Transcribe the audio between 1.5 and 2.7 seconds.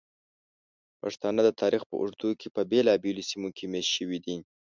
تاریخ په اوږدو کې په